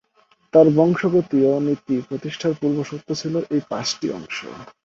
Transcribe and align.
তার 0.53 0.67
বংশগতীয় 0.77 1.51
নীতি 1.65 1.95
প্রতিষ্ঠার 2.09 2.53
পূর্বশর্ত 2.61 3.07
ছিলো 3.21 3.39
এই 3.53 3.61
পাঁচটি 3.69 4.07
অংশ। 4.17 4.37